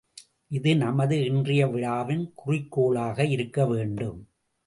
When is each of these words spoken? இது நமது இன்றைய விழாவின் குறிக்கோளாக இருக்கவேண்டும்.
இது 0.51 0.71
நமது 0.75 1.17
இன்றைய 1.23 1.67
விழாவின் 1.67 2.23
குறிக்கோளாக 2.35 3.23
இருக்கவேண்டும். 3.23 4.19